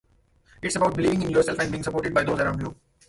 [0.63, 2.75] It's about believing in yourself and being supported by those around you.